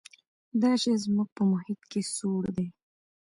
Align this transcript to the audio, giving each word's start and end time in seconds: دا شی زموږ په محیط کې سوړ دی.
دا 0.61 0.71
شی 0.81 0.93
زموږ 1.05 1.27
په 1.37 1.43
محیط 1.51 1.81
کې 1.91 2.01
سوړ 2.15 2.43
دی. 2.57 2.67